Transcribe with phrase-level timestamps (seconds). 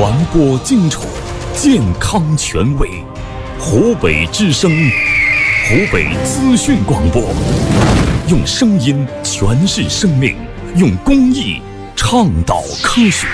[0.00, 1.06] 传播精准，
[1.54, 2.88] 健康权威。
[3.58, 4.72] 湖北之声，
[5.68, 7.22] 湖北资讯广播，
[8.26, 10.34] 用声音诠释生命，
[10.74, 11.60] 用公益
[11.94, 13.26] 倡导科学。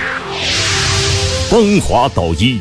[1.49, 2.59] 邦华导医，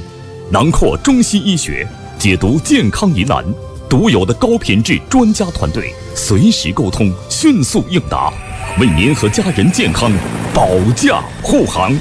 [0.53, 1.85] 囊括中西医学，
[2.17, 3.45] 解读健康疑难，
[3.89, 8.33] 独有的高品质专家团队，随时沟通，迅速应答，
[8.79, 10.13] 为您和家人健康
[10.55, 11.93] 保驾护航。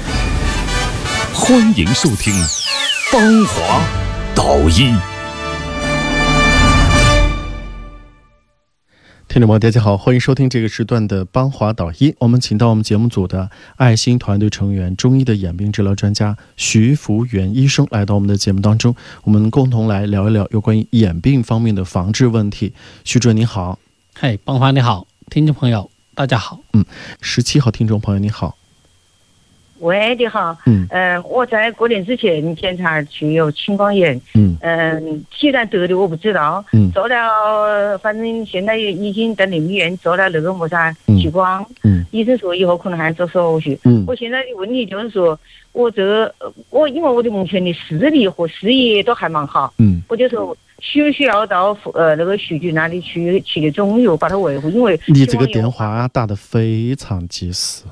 [1.38, 2.32] 欢迎收听
[3.12, 3.86] 芳华
[4.34, 4.90] 导医。
[9.28, 12.16] 听众朋友，大家好，欢迎收听这个时段的邦华导医。
[12.20, 22.72] 我们请到我们节目组的爱心团队成员、中医的眼病治疗专家徐福元医生来到我们的节目当中，我们共同来聊一聊有关于眼病方面的防治问题。
[23.04, 23.78] 徐主任你好，
[24.14, 26.60] 嗨，邦华你好，听众朋友大家好。
[26.72, 26.82] 嗯，
[27.20, 28.56] 十七号听众朋友你好。
[29.80, 30.56] 喂，你好。
[30.66, 30.86] 嗯。
[30.90, 34.20] 呃，我在过年之前检查去有青光眼。
[34.34, 34.56] 嗯。
[34.60, 36.64] 嗯，既然得的我不知道。
[36.72, 36.90] 嗯。
[36.92, 40.76] 做了，反正现在已经在人民医院做了那个么子
[41.20, 41.64] 激光。
[41.82, 42.04] 嗯。
[42.10, 43.76] 医生说以后可能还要做手术。
[43.84, 44.04] 嗯。
[44.06, 45.38] 我现在的问题就是说，
[45.72, 46.34] 我这个
[46.70, 49.72] 我因为我的目前的视力和视野都还蛮好。
[49.78, 50.02] 嗯。
[50.08, 54.70] 我就说需不需要到呃那个徐局那里去去的中药把它维护？
[54.70, 57.84] 因为你这个电话打得非常及时。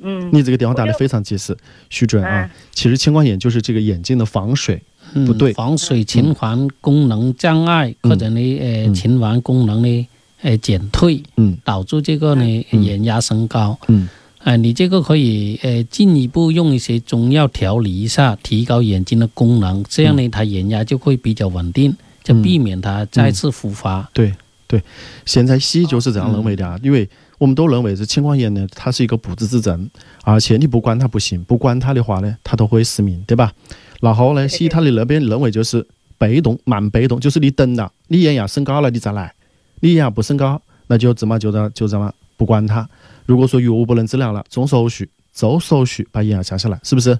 [0.00, 1.56] 嗯，你这个电话打得非常及时，
[1.90, 2.50] 徐主任啊。
[2.72, 4.80] 其实青光眼就是这个眼睛的防水
[5.26, 10.08] 不对，防水循环功能障碍或者呢呃循环功能呢
[10.42, 14.08] 呃减退，嗯，导致这个呢眼压升高，嗯，
[14.42, 24.08] 啊，你这个可以呃进一步用一些中药调理一下，提高眼睛的功能，这样呢它眼压就会比较稳定，就避免它再次复发。
[24.12, 24.34] 对
[24.66, 24.82] 对，
[25.24, 27.08] 现在西医就是这样认为的啊，因为。
[27.38, 29.90] 我们都认为是青光眼呢，它是一个不治之症，
[30.24, 33.52] 而且你不管它不行，不管它的话呢，它都会失明，对吧？
[34.00, 39.34] 然后呢，西医他的那边认为就是被动慢被动，就是你等了，你眼压升高了你再来，
[39.80, 42.88] 你眼压不升高，那就怎么就这就这么不管它。
[43.26, 45.04] 如果说药物不能治疗了，做手术，
[45.34, 47.18] 做手术把眼压降下来，是不是？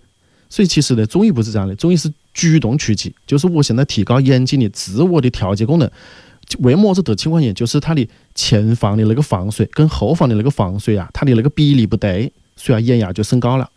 [0.48, 5.90] 所以其实呢，中医不是这样的，中医是主动出击，就是我现在提高眼睛的自我的调节功能。
[6.60, 7.52] 为么子得青光眼？
[7.52, 13.68] 就是它的前方的那个房水跟后方的那个房水啊，它的那个比例不对，所以眼压就升高了。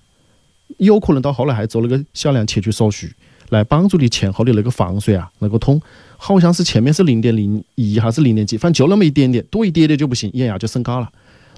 [0.77, 3.07] 有可能到后来还做那个小量切除手术，
[3.49, 5.81] 来帮助你前后的那个房水啊能够通。
[6.17, 11.09] 好像是前面是零点零一还是零点几，反正就那么一点点，多一点点就不行，眼压就升高了。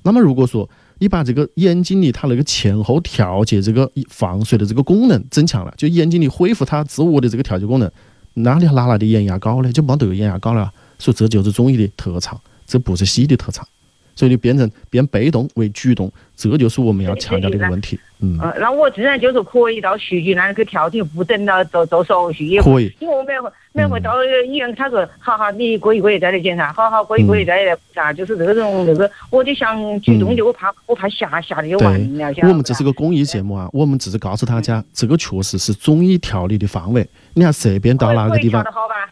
[0.04, 0.68] 那么如果说
[1.00, 7.92] 你把这个眼睛里它那个前后调节这个防水的这个功能增强了，就眼睛里恢复它自我的这个调节功能，
[8.36, 9.74] 哪里哪来的眼压高呢？
[9.74, 10.72] 就没得眼压高了。
[11.02, 13.68] 所以这就是中医的特长，这不是西医的特长。
[14.14, 17.98] 所以你变成变被动为主动，这就是我们要强调的一个问题。
[18.20, 22.94] 嗯，那我自然就是可以到徐局那里去调停，不等到做做手术也可以。
[23.00, 24.14] 因为我每回每回到
[24.46, 32.34] 医院，他说好好，你过一个月再来检查，好好过一个月再来查，就是这种那个，我就想主动的，我怕我怕吓吓的就完了。
[32.44, 37.08] 我们这是个公益节目啊，我们只是告诉大家，这个确实是中医调理的范围。
[37.34, 38.64] 你看随便到哪个地方？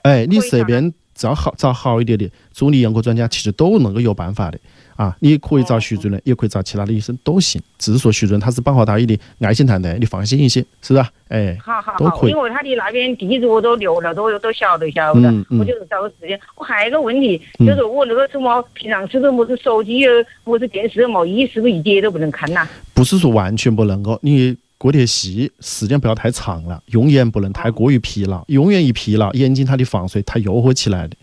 [0.04, 0.94] 哎，你这边。
[1.20, 4.58] 找好找好一点的助理眼科专家，其实都能够有办法的
[4.96, 5.14] 啊！
[5.20, 7.62] 你可以找徐主任，也可以找其他的医生都行。
[7.78, 11.06] 只是说徐主任他是帮华大医的爱心团队，你放心一些，是不是？
[11.28, 15.30] 哎，好好好，因为他的那边地址我都留了，都都晓得晓得。
[15.60, 16.40] 我就是找个时间。
[16.56, 20.12] 我还有一个问题，就是我那个什么平常是不是么子手机有
[20.46, 22.66] 么子电视没医是不是一点都不能看呐？
[22.94, 24.56] 不是说完全不能够，你。
[24.80, 31.18] 过得细，时间不要太长了，用眼不能太过于疲劳，用眼一疲劳，眼睛它的防水它又会起来的，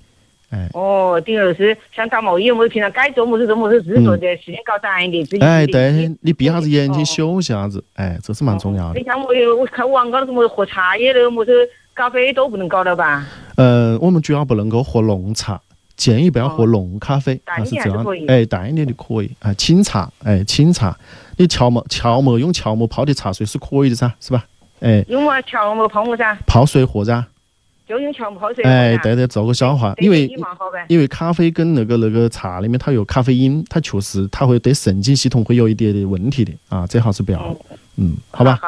[0.50, 0.69] 哎。
[0.75, 5.27] 哦，等于是像感冒一样，我平常该做么子做么子，只是说的时间搞短一点。
[5.41, 8.99] 哎，对，你闭下子眼睛休息下子，哎，这是蛮重要的。
[8.99, 11.53] 你像我有，我看网高头什么喝茶叶的，么子
[11.94, 13.27] 咖啡都不能搞了吧？
[13.56, 15.59] 嗯，我们主要不能够喝浓茶。
[15.96, 20.96] 建议不要喝浓咖啡，还是这样，哎，淡一点的可以啊，清茶，哎，清茶，
[21.36, 24.44] 你乔木乔木用乔木泡的茶水是可以的噻，是吧？
[24.81, 26.37] 哎，用么乔木泡么噻？
[26.46, 27.25] 泡水喝噻。
[27.88, 28.64] 就用乔木泡水。
[28.64, 30.26] 哎，对对，做个消化，因为
[30.88, 37.56] 因为咖啡跟那个那个茶里面它有咖啡因，它确实它会对神经系统会有一点的问题的啊，最好是不要，
[37.94, 38.58] 嗯，好吧。